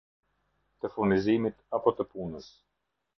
Të 0.85 0.89
furnizimit 0.95 1.59
apo 1.81 1.93
të 1.99 2.07
punës. 2.15 2.49